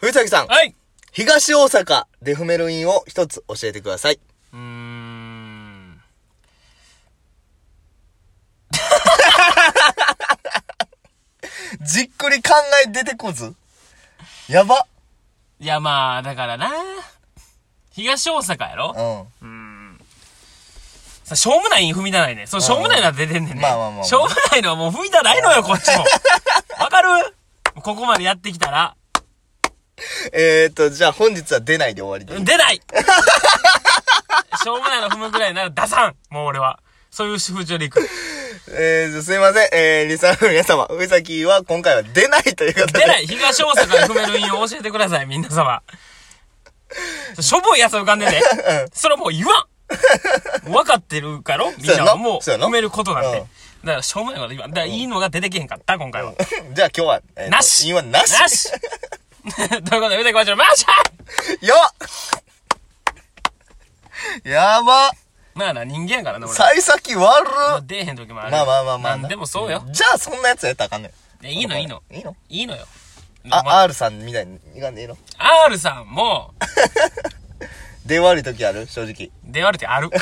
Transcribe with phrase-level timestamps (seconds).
[0.00, 0.46] 藤崎さん。
[0.46, 0.74] はい。
[1.12, 4.20] 東大阪で踏める韻を一つ教えてください。
[4.52, 6.00] うーん。
[11.82, 12.50] じっくり考
[12.86, 13.54] え出てこず
[14.48, 14.86] やば。
[15.58, 16.70] いや、まあ、だからな。
[17.92, 19.26] 東大阪やろ？
[19.42, 19.48] うん。
[19.48, 19.52] う
[19.94, 20.00] ん。
[21.24, 22.46] さ、しょうもない踏みたないね。
[22.46, 23.60] そう、しょうもないのは出てんねんね。
[23.60, 26.04] まあまあまあまあしょうもないのはもう踏みたないのよ、こっちも。
[26.78, 27.08] わかる？
[27.82, 28.96] ここまでやってきたら、
[30.32, 32.44] えーと、じゃあ本日は出ないで終わりで。
[32.44, 32.80] 出ない
[34.62, 36.80] しょうもないの踏むぐらいなら出さんもう俺は。
[37.10, 38.08] そういう風潮でいく。
[38.70, 39.68] えー、すいません。
[39.72, 43.00] えー、リサーの皆様、藤崎は今回は出ないということで。
[43.00, 45.82] 出ない東大阪で踏める韻を教えてください、皆様。
[47.40, 48.40] しょぼいやつ浮かんでね。
[48.92, 49.66] それはもう言わ
[50.68, 53.38] ん分かってるからみんなはもうそうやな踏めることなんで。
[53.38, 53.46] うん
[53.80, 54.70] だからしょうもないこと言わん。
[54.72, 56.34] だからいいのが出てけへんかった、今回は。
[56.74, 58.68] じゃあ今日は、えーとなし韻はなしなし
[59.88, 61.74] ということで、腕こちら、マッシャよ
[64.44, 65.10] っやば
[65.54, 66.54] まあな、人間やからな、俺。
[66.56, 67.48] 幸先悪
[67.80, 68.50] っ出えへん時もある。
[68.52, 69.16] まあまあまあまあ。
[69.16, 69.82] なんでもそうよ。
[69.90, 71.46] じゃあそんなやつやったらあかんねん。
[71.46, 72.02] いいの、いいの。
[72.10, 72.36] いいの？
[72.48, 72.86] いいのよ。
[73.50, 76.52] あ、ま R さんみたいにいかんでいいの？R さんも、
[78.04, 78.86] 出悪い時ある？
[78.86, 79.30] 正直。
[79.44, 80.10] 出悪いてある。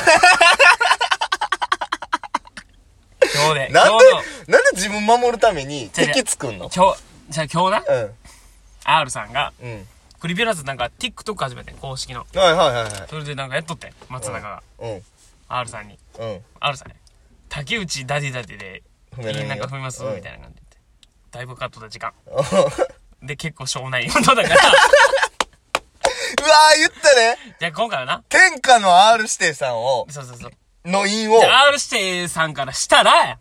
[3.35, 4.05] 今日で、なんで、
[4.47, 6.69] なんで自分守るために敵作んの？
[6.73, 8.15] 今日、じゃあ今日な、うん。
[8.97, 9.87] R さんが、うん。
[10.19, 12.25] クリビュラズなんか TikTok 始めてん公式の。
[12.33, 12.91] はいはいはいはい。
[13.09, 15.01] それでなんかやっとってん松永が、うん。
[15.47, 15.97] R さんに。
[16.19, 16.39] うん。
[16.59, 16.95] R さんね、
[17.47, 18.83] 竹内ダディダディで、
[19.15, 20.61] 踏めるんよなんか踏みます、うんみたいな感じで。
[21.31, 22.13] だいぶカットだ時間。
[22.27, 22.43] うわ
[23.21, 30.51] で、結構しょうもないことだから、ー言ったねじゃあ今回はな、天下の R 指定さんを、そうそうそう。
[30.85, 33.39] の韻を R 指定さんからしたら、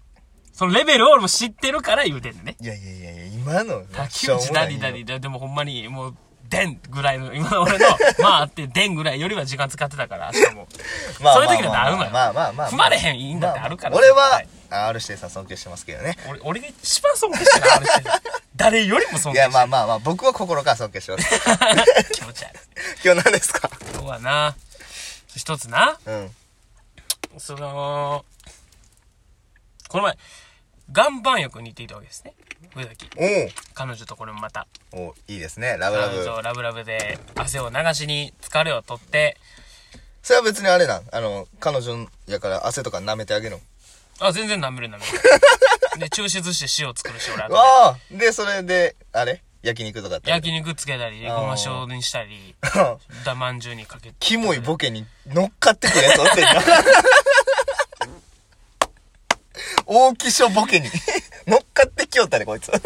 [0.53, 2.57] そのレベルを俺も知ってるから言うてんね。
[2.61, 3.18] いやいやいやいや、
[3.51, 6.17] 今の、竹内ダディダディで、でもほんまにもう、
[6.49, 7.87] でんぐらいの、今の俺の、
[8.21, 10.67] まああって、でんぐらいよりは時間使ってたから、しかも。
[11.21, 12.71] まあそういう時だってあるのよまあまあまあまあ。
[12.71, 16.17] 踏まれへんいいんだってあるからまあ俺ははい、R 指定さん尊敬してますけどね。
[16.29, 18.11] 俺、俺が一番尊敬してる R 指定。
[18.57, 19.69] 誰よりも尊いや、敬してる。
[19.69, 21.29] まあまあまあ、僕は心から尊敬してます。
[22.13, 22.59] 気持ち悪い。
[23.05, 23.71] 今日何ですか？
[23.93, 24.57] 今日はな、
[25.37, 26.31] 一つな、うん。
[27.39, 28.25] その、
[29.89, 30.19] この前、
[30.95, 32.33] 岩盤浴に行っていたわけですね。
[32.75, 33.09] 上崎。
[33.75, 34.67] 彼女とこれもまた。
[34.93, 35.77] おおいいですね。
[35.79, 36.43] ラブラブ。
[36.43, 39.37] ラブラブで汗を流しに疲れを取って、
[40.23, 41.03] それは別にあれなん？
[41.13, 43.61] あの、彼女やから汗とか舐めてあげるの？
[44.21, 45.03] あ、全然舐める舐める。
[46.01, 49.43] で、抽出して塩作るし、俺後でわあで、それで、あれ？
[49.63, 50.31] 焼肉とかって。
[50.31, 52.55] 焼肉つけたり、ごま塩にしたり、
[53.25, 54.15] だまんじゅうにかけて。
[54.21, 56.63] キモいボケに乗っかってくるやつおってんな。
[59.89, 60.89] 大きしょボケに
[61.47, 62.71] 乗っかってきよったね、こいつ。
[62.71, 62.79] ま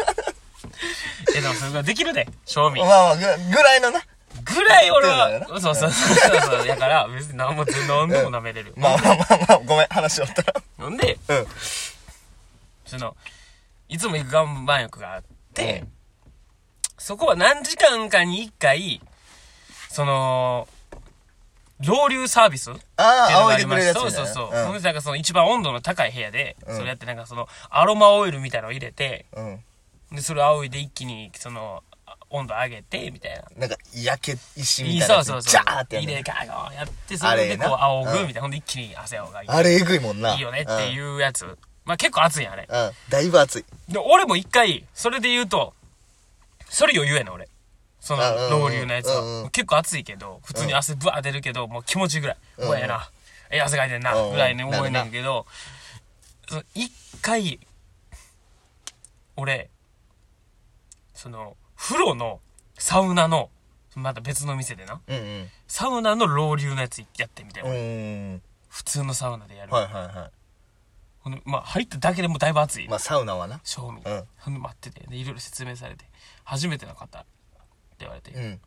[1.35, 2.85] え、でもそれができるで、賞味あ。
[2.85, 4.01] まあ、ぐぐらいのな。
[4.43, 6.67] ぐらい俺はそうそうそうそう。
[6.67, 8.73] だから、別に何も全然何でも舐めれる。
[8.75, 10.53] まあまあまあまあ、ごめん、話しよったら。
[10.79, 11.47] ほんで、うん。
[12.85, 13.15] その、
[13.89, 15.93] いつも行く岩盤浴があって、うん
[17.03, 19.01] そこは何時間かに一回、
[19.89, 20.69] その、
[21.79, 24.01] ロウリュサービスああ、仰いでくれるやつね。
[24.01, 24.61] そうそうそう。
[24.61, 29.59] んほんでなんかその一番温度の高い部屋で、うんそれやってなんかその、アロマオイルみたいなのを入れて、うん。
[30.15, 31.83] で、それを仰いで一気に、その、
[32.29, 33.43] 温度上げて、みたいな。
[33.57, 35.05] なんか、焼け石みたいな。
[35.07, 35.51] そうそうそう。
[35.51, 38.41] ジャーってやる入れガーガーやって、それでこう仰ぐ、うんみたいな。
[38.41, 39.49] ほんで一気に汗をがいい。
[39.49, 40.35] あれえぐいもんな。
[40.35, 41.57] いいよねっていうやつ。
[41.85, 42.67] まあ結構熱いんや、あれ。
[42.69, 42.85] うん。
[42.85, 42.91] うん。
[43.09, 43.65] だいぶ熱い。
[43.89, 45.73] で、俺も一回、それで言うと、
[46.69, 47.47] それ余裕やな、俺。
[48.03, 49.49] そのロウリュのやつは。
[49.51, 52.37] 結構熱いけど、普通に汗ブワー出るけど、もう気持ちいいぐらい。
[52.57, 53.09] うわ、ええな。
[53.49, 55.45] ええ汗かいてんなぐらいに思えねんけど、
[56.75, 56.91] 一
[57.21, 57.61] 回、
[59.37, 59.69] 俺、
[61.13, 62.41] その、風呂の、
[62.77, 63.49] サウナの、
[63.95, 65.49] また別の店でな、うんうん。
[65.69, 67.63] サウナのロウリュのやつやってみたい。
[67.63, 68.41] う俺ーん。
[68.67, 69.71] 普通のサウナでやる。
[69.71, 70.29] はいはいは
[71.21, 72.89] ほんでまあ、入っただけでもだいぶ熱いい。。
[72.89, 73.61] まあ、サウナはな。
[73.63, 76.03] 賞味、うんほんで待っててでいろいろ説明されて
[76.43, 77.25] 初めての方
[77.99, 78.59] 言われて、うん。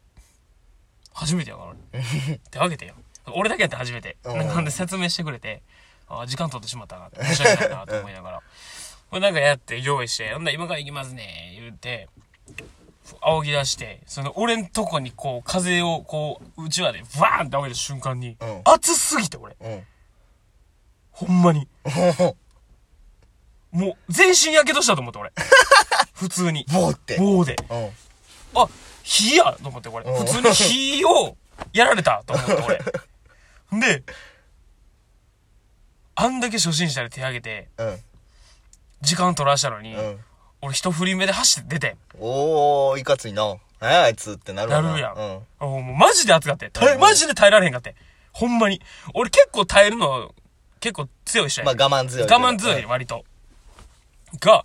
[1.13, 2.01] 初めてやから俺。
[2.37, 2.95] ってわけてよ。
[3.33, 4.17] 俺だけやったら初めて。
[4.25, 4.39] うん。
[4.47, 5.63] なんで説明してくれて。
[6.09, 7.25] あ時間取ってしまったなって。
[7.25, 8.43] 申し訳ないなと思いながら。
[9.11, 10.33] これなんかやって用意して。
[10.33, 11.57] ほんなら今から行きますね。
[11.59, 12.09] 言って
[13.21, 14.01] 仰ぎ出して。
[14.07, 18.63] その俺んとこにこう風をこううちわでバーンって仰いだ瞬間に、うん。
[18.65, 19.57] 熱すぎて俺。
[19.61, 19.87] うん。
[21.13, 21.69] ほんまに。
[23.73, 25.33] もう全身やけどしたと思って俺。
[26.15, 26.65] 普通に。
[26.73, 27.19] ボーって。
[27.19, 27.57] 棒で。
[27.69, 27.91] うん。
[28.55, 28.69] あ、
[29.07, 30.05] 火やと思って、これ。
[30.05, 31.37] うん普通に火を
[31.73, 32.53] やられたと思って、
[33.71, 33.81] 俺。
[33.81, 34.03] で、
[36.17, 38.01] あんだけ初心者で手挙げて、うん。
[39.03, 40.21] 時間取らしたのに、うん。
[40.61, 41.99] 俺一振り目で走って出てん。
[42.19, 43.57] おー、いかついな。
[43.79, 45.47] あいつってなるわなるやんうん。
[45.61, 46.71] あもうマジで熱かって。
[46.71, 47.95] 耐えマジで耐えられへんかって。
[48.33, 48.83] ほんまに。
[49.15, 50.35] 俺結構耐えるの、
[50.81, 52.35] 結構強い人やまあ我慢強いけど。
[52.35, 53.25] 我慢強い、割と。
[54.41, 54.65] が、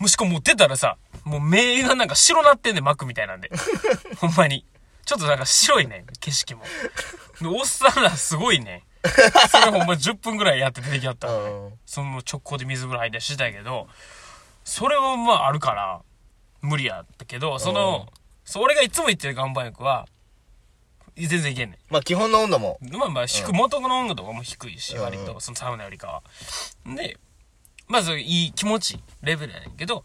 [0.00, 0.98] 息子持ってたらさ、
[1.30, 3.50] もう目がなんか白なってんねん、幕みたいなんで。
[4.18, 4.64] ほんまに。
[5.04, 6.64] ちょっとなんか白いねん、景色も。
[7.40, 8.84] で、おっさんらすごいね。
[9.48, 11.78] それほんま10分ぐらいやって出てきはったのね、うん。
[11.86, 13.88] その直行で水風呂入ったりしてたけど、
[14.64, 16.02] それはまああるから、
[16.62, 18.12] 無理やったけど、その、
[18.44, 20.08] そ俺がいつも言ってる岩盤浴は、
[21.16, 22.78] 全然いけんねまあ基本の温度も。
[22.82, 22.94] ん。
[22.96, 26.22] まあまあ、低、元の温度とかも低いし、うん割と、そのサウナよりかは。
[26.84, 27.18] で、
[27.88, 30.04] まずいい気持ちいいレベルやねんけど、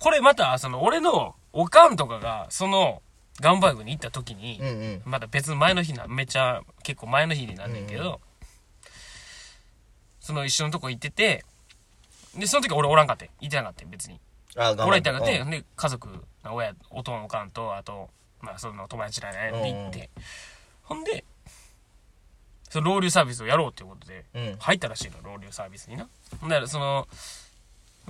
[0.00, 3.02] これまた、その、俺のおかんとかが、その、
[3.40, 5.02] 岩盤浴に行った時に、うんうん。
[5.04, 8.20] また別の前の日な、めっちゃ結構前の日になんねんけど、
[10.20, 11.44] その一緒のとこ行ってて、
[12.36, 13.30] で、その時俺おらんかって。
[13.40, 14.20] 行ってなかった別に。
[14.56, 16.08] あ、俺行ってなかって、うんで、家族、
[16.44, 18.08] 親、おとんおかんと、あと、
[18.40, 20.10] まあその友達らね、で行って、
[20.82, 21.24] ほんで、
[22.70, 26.08] そのロウリュサービスをやろうっていうことで、うん入ったらしいの、ロウリュサービスにな。
[26.40, 27.06] ほんで、その、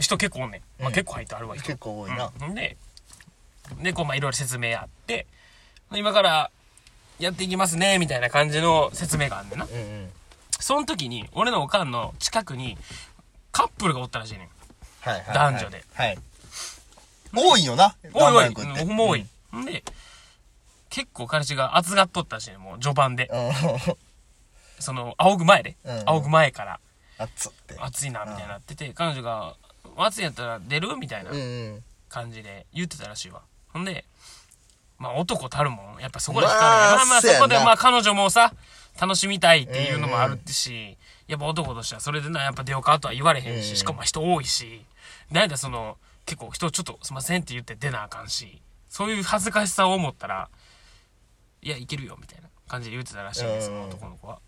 [0.01, 0.61] 人結構おんねん。
[0.81, 2.33] まあうん結構入ってあるわ、人結構多いな。
[2.41, 2.77] うん、で、
[3.83, 5.27] で、こう、まあ、いろいろ説明あって、
[5.93, 6.51] 今から
[7.19, 9.67] やっていきますね、みたいな感じの説明があんねんな。
[9.67, 10.11] うんうん。
[10.59, 12.77] その時に、俺のおかんの近くに、
[13.53, 14.49] カップルがおったらしいねん。
[15.01, 15.35] はいはいはい。
[15.35, 15.85] 男女で。
[15.95, 16.19] はい。
[17.35, 17.97] 多いよな。
[18.13, 19.27] おいおい、岩盤浴ってほんま多い。
[19.57, 19.85] んで、
[20.89, 23.31] 結構彼氏が熱がっとったらしいねん、もう序盤で。
[23.33, 23.53] うん。
[24.81, 25.77] その、仰ぐ前で。
[25.85, 26.81] うん仰ぐ前から、
[27.19, 27.77] 熱って。
[27.79, 29.55] 熱いな、みたいになってて、彼女が、
[29.97, 30.97] 熱いんやったら出る？
[30.97, 31.31] みたいな。
[32.11, 33.41] 感じで言ってたらしいわ。
[33.69, 34.05] ほんで、
[34.99, 36.47] まあ男たるもん、やっぱそこで。
[36.47, 38.53] まあまあまあそこでまあ彼女もさ、
[39.01, 40.97] 楽しみたいっていうのもあるってし、
[41.29, 44.85] やっぱ男としてはそれでな、やっぱ出ようかとは言われへんうんし、しかも人多いし、
[45.31, 50.49] なんだその、結構人ちょっとすいませんって言って出なあかんし、そういう恥ずかしさを思ったら、
[51.63, 54.41] いや、いけるよ、みたいな感じで言ってたらしいんです、その男の子は。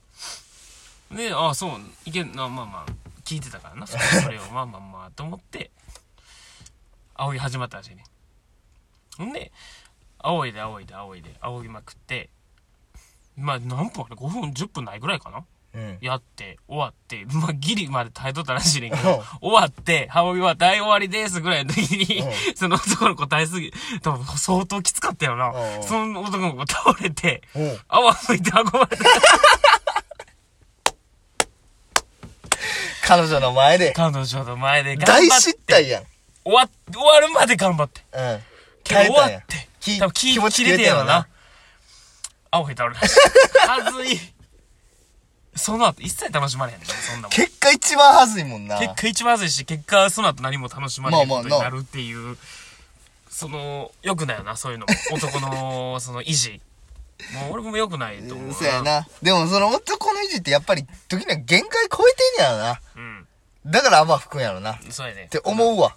[1.13, 1.71] で、ああ、そう、
[2.07, 2.93] いけんな、まあまあ、
[3.25, 3.97] 聞いてたからな、そ
[4.31, 5.71] れ を、まあまあまあ、と思って、
[7.15, 8.05] 仰ぎ始まったらしいね。
[9.19, 9.53] ほんで、
[10.19, 12.31] 仰いで仰いで仰いで仰ぎまくって、
[13.37, 15.45] まあ何分あれ ?5 分、10分ないぐらいかな？
[15.75, 15.99] うん。
[16.03, 23.73] やって、終わって、まあギリまで耐えとったらしいねんけうんど、終わって、仰ぎは大終わりですぐらいの時にう、 その男の子耐えすぎ、
[24.03, 25.79] 多分相当きつかったよなう。
[25.81, 27.79] んその男の子倒れて、うん。
[27.89, 29.05] 泡吹いて運ばれた。
[33.17, 33.93] 彼女の前で。
[33.93, 36.05] 彼女の前で頑大張って、失態やん。
[36.45, 38.01] 終わ、終わるまで頑張って。
[38.13, 38.41] うん。
[38.83, 41.29] けど終わって、気多分気気持ち切れてやろな。
[42.51, 42.95] 青吹いた俺。
[42.97, 44.19] はずい。
[45.55, 47.31] その後一切楽しまれへんねん、そんなもん。
[47.31, 48.79] 結果一番はずいもんな。
[48.79, 52.39] 結果一番まずいし、結果その後何も楽しまれへんことになるっていう、
[53.29, 54.95] その、良くないよな、そういうのも。
[55.13, 56.61] 男の、その、維持。
[57.35, 58.53] もう俺も良くないと思う。
[58.53, 58.83] そうや。
[58.83, 59.07] な。
[59.23, 62.81] でもその男の維持ってやっぱり時には限界超えてんやろな。
[62.97, 63.27] うん。
[63.67, 64.73] だから泡吹くんやろな。
[64.73, 65.29] っそうやね。
[65.31, 65.95] て思うわ。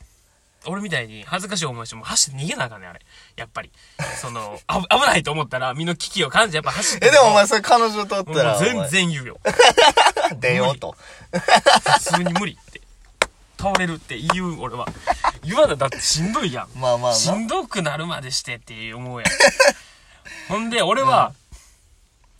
[0.67, 3.01] 俺みたいに恥ずかしい思いしてもう走って逃げなあかんねん、あれ。
[3.35, 3.71] やっぱり。
[4.19, 7.07] その、あぶ危ないと思ったら身の危機を感じてやっぱ走って。
[7.07, 8.57] え、でもお前それ彼女とったら。
[8.57, 9.39] 全然言うよ。
[10.39, 10.95] 出ようと。
[11.31, 12.81] 普通に無理って。
[13.57, 14.87] 倒れるって言う、俺は。
[15.43, 16.79] 言わな、だってしんどいやん。
[16.79, 17.17] まあまあな。
[17.17, 19.31] しんどくなるまでしてって思うやん。
[20.49, 21.33] ほんで、俺は、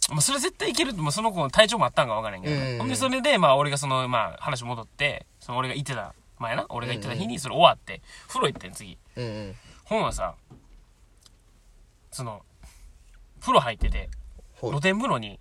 [0.09, 8.97] まあそれ絶対いけるって、もうその子の体調もあったんか分からんけど、うんほんで、それで、まあ、俺がその、まあ、話戻って、その俺が行ってた、前な、俺が行ってた日に、それ終わって、風呂行ってん、次。
[9.15, 9.55] うんうん。
[9.85, 10.35] ほんはさ、
[12.11, 12.43] その、
[13.41, 14.09] 風呂入ってて、
[14.55, 15.39] ほい露天風呂に、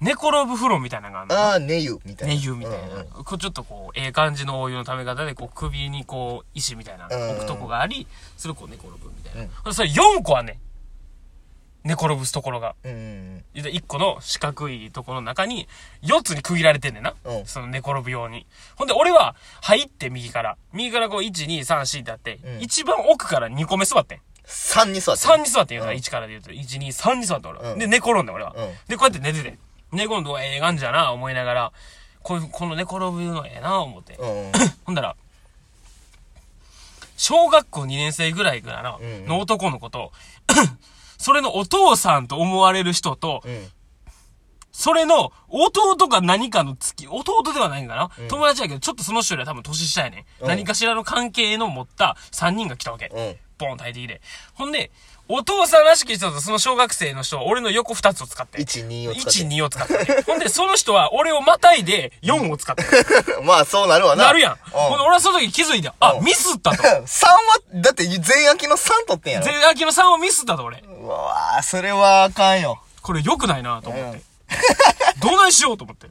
[0.00, 1.34] 寝転ぶ風呂みたいなのがあるの。
[1.36, 2.34] ああ、寝湯みたいな。
[2.34, 9.72] 寝湯みたいな、うんうんこうちょっとこう、ええ感じのお湯のため方で、こう、首にこう、石みたいな、うん置くとこがあり、それをこう寝転ぶみたいな。
[9.72, 10.65] それ4個あんねん。
[11.86, 12.74] 寝転ぶすところが。
[12.84, 15.68] うんうん言うたら1個の四角いところの中に、
[16.02, 17.14] 4つに区切られてんねんな。
[17.24, 18.44] うんその寝転ぶように。
[18.74, 20.56] ほんで、俺は、入って右から。
[20.72, 24.20] 右からこう、1、2、3、4ってあって、うん一番奥から2個目座ってん。
[24.46, 25.26] 3に座って。
[25.26, 26.50] 3に座ってんよ、うん1からで言うと。
[26.50, 27.72] 1、2、3に座って俺は。
[27.72, 28.52] うんで、寝転んで俺は。
[28.56, 29.56] うんで、こうやって寝てて。
[29.92, 31.72] 寝転んで、ええ感じやな、思いながら、
[32.22, 34.16] こういう、この寝転ぶのええな、思って。
[34.84, 35.16] ほんだら、
[37.16, 40.12] 小学校2年生ぐらいからの、うんうんの男の子と、
[41.18, 43.68] それのお父さんと思われる人と、うん。
[44.72, 50.42] それの弟か何かの付き、弟ではないんかな、うん友達やけど、ちょっとその人よりは多分年下やねん。
[50.42, 53.06] うん何かしらの関係の持った3人が来たわけ。
[53.06, 53.36] うん。
[53.58, 54.20] ボンと入ってきて。
[54.52, 54.90] ほんで、
[55.28, 58.58] お父さんらしき人とその小学生の人は俺の横2つを使って。
[58.58, 59.30] 1、2を使って。
[59.40, 60.22] 1、2を使って。
[60.22, 62.84] ほんで、その人は俺をまたいで4を使って。
[63.42, 64.26] まあ、そうなるわな。
[64.26, 64.52] なるやん。
[64.52, 66.76] うほんで、俺はその時気づいて、あ、うんミスったと。
[66.82, 67.38] 3は、
[67.74, 69.46] だって全焼きの3取ってんやろ。
[69.46, 70.78] 全秋の3をミスったと俺。
[70.78, 72.80] うわぁ、それはあかんよ。
[73.02, 74.22] これ良くないなと思って。
[75.18, 76.08] どうないしようと思って。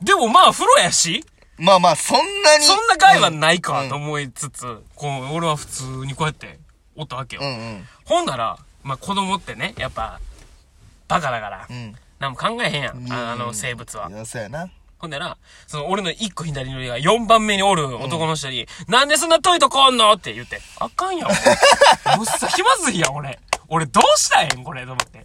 [0.00, 1.24] でもまあ、風呂やし、
[1.58, 2.64] まあまあ、そんなに。
[2.64, 6.58] そんな害はないかうんと思いつつ、こう、俺は普通にこうやって
[6.96, 7.42] おったわけよ。
[7.42, 7.88] うんうん。
[8.04, 10.20] ほんなら、まあ子供ってね、やっぱ、
[11.08, 11.94] バカだから、うん。
[12.18, 14.10] 何も考えへんやん、ああのうん生物は。
[14.26, 14.68] そうやな。
[14.98, 20.12] ほんなら、その俺の一個左のが4番目におる男の人に、なんでそんな遠いとこんの？
[20.12, 21.28] って言って、あかんやん。
[21.28, 21.32] む
[22.22, 23.38] っさ気まずいやん、俺。
[23.68, 25.24] 俺どうしたらええんこれ、と思って。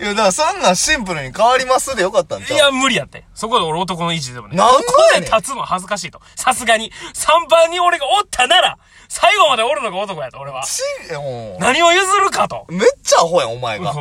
[0.00, 2.56] いや、だからそんなんシンプルに変わりますでよかったんちゃう？
[2.56, 3.24] いや、無理やって。
[3.34, 4.56] そこで俺男の位置でもね。
[4.56, 6.20] なんでこ立つの恥ずかしいと。
[6.36, 6.90] さすがに。
[7.14, 10.64] 3番に俺がおったなら、最後までおるのが男やと、俺は。
[10.64, 10.80] ち、
[11.14, 12.66] も何を譲るかと。
[12.68, 13.92] うめっちゃアホやん、お前が。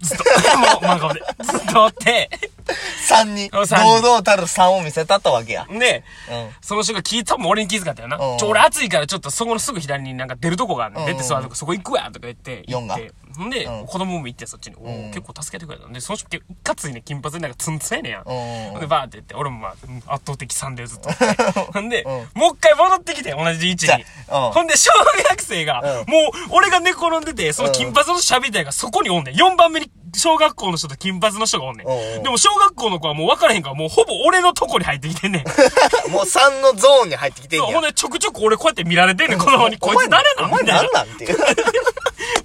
[0.00, 0.24] ずっと、
[0.58, 1.22] もう漫画で。
[1.42, 2.28] ずっとおって。
[3.08, 5.66] 3に、堂三人々たる3を見せたったわけや。
[5.70, 6.50] で、うん。
[6.60, 8.16] その人が聞いたもん俺に気遣ったよな。
[8.18, 10.96] うんちょ、俺暑いからちょっとそこのすぐ左になんか出るとこがあん。
[10.96, 12.64] うん出て座るとこそこ行くわとか言って。
[12.68, 13.14] 四が行って。
[13.36, 14.76] ほんで、うん子供も行ってそっちに。
[14.76, 15.86] おーうん結構助けてくれた。
[15.92, 16.28] で、その人
[16.62, 18.18] かついね、金髪でなんかツンツンやねんや。
[18.20, 21.10] うんほんで、バーって言って、俺もまあ、うん圧倒的3でずっと。
[21.72, 24.04] ほんで、うんもう一回戻ってきて、同じ位置に。
[24.28, 24.90] ほんで、小
[25.30, 26.02] 学生が、うんもう、
[26.50, 29.34] 俺が寝転んでて、その金髪のシャビたいがそこにおんねん。
[29.34, 32.22] 4番目に小学校の人と金髪の人がおんねん。
[32.22, 35.44] でも小学校の子はもう分からへんから、もうほぼ俺のとこに入ってきてんねん。
[36.10, 37.84] もう3のゾーンに入ってきてんそう、やほん。
[37.84, 39.78] でちょくちょく俺こうやって見られてんねん、子供に。
[39.78, 41.38] こいつ誰なんお前みたいななんなんっていう。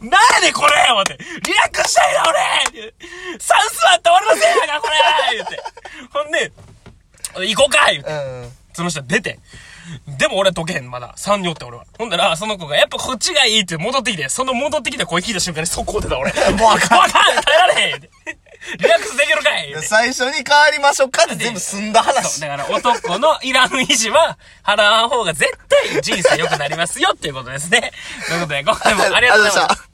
[0.01, 1.17] なんやねんこれ思って。
[1.17, 2.93] リラックスしたいな、俺
[3.39, 5.60] サンスはって俺のせいやが、これ言って。
[6.12, 6.51] ほんで、
[7.48, 8.10] 行こうか言って。
[8.12, 8.51] うん。
[8.74, 9.39] その人出て。
[10.17, 11.13] でも俺は解けへん、まだ。
[11.17, 11.86] 3におって俺は。
[11.98, 16.31] ほんだら、その子が、やっぱこっちがいいって戻ってきて、その戻ってきた声聞いた瞬間に速攻出た俺。
[16.58, 17.01] もうあかん。
[17.01, 18.01] あかん耐えられへん
[18.77, 22.03] リラックスできるかい最初に変わりましょうかって全部済んだ。
[22.03, 22.39] 話。
[22.41, 27.91] だから男のいらん維持は払わん方が絶対人生良くなりますよっていうことですね。
[28.27, 29.84] ということで、今回もありがとうございました。